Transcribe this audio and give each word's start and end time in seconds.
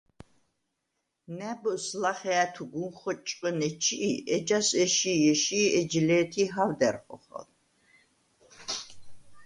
ნა̈ბოზს 1.37 1.87
ლახე 2.01 2.31
ა̈თუ 2.43 2.63
გუნ 2.73 2.91
ხოჭჭყჷნე 2.99 3.69
ჩი̄, 3.83 4.17
ეჯას 4.35 4.69
ეში̄-ეში̄ 4.83 5.71
ეჯ 5.79 5.91
ლე̄თი 6.07 6.43
ჰა̄ვდა̈რ 6.53 6.95
ხოხალ 7.03 7.47